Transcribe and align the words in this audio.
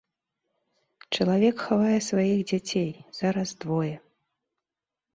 Чалавек 1.17 1.55
хавае 1.67 1.99
сваіх 2.09 2.39
дзяцей, 2.55 2.91
зараз 3.23 3.49
двое. 3.63 3.97